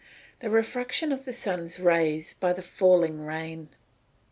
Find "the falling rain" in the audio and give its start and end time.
2.53-3.69